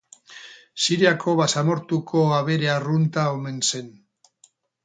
Siriako 0.85 1.35
basamortuko 1.41 2.25
abere 2.39 2.73
arrunta 2.79 3.29
omen 3.37 3.63
zen. 3.69 3.97